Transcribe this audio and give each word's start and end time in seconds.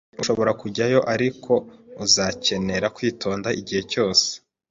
Urashobora 0.13 0.51
kujyayo, 0.61 0.99
ariko 1.13 1.51
uzakenera 2.05 2.87
kwitonda 2.95 3.47
igihe 3.59 3.81
cyose. 3.91 4.27